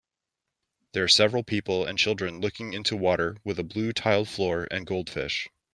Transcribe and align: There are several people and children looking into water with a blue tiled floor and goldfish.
There 0.93 1.03
are 1.03 1.07
several 1.07 1.43
people 1.43 1.85
and 1.85 1.95
children 1.95 2.41
looking 2.41 2.73
into 2.73 2.97
water 2.97 3.37
with 3.43 3.59
a 3.59 3.63
blue 3.63 3.93
tiled 3.93 4.29
floor 4.29 4.67
and 4.71 4.87
goldfish. 4.87 5.47